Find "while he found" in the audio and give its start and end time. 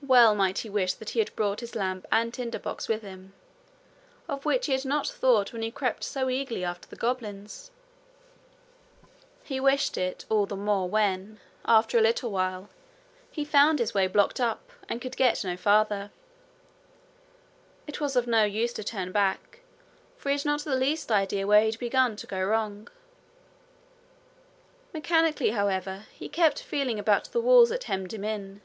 12.28-13.78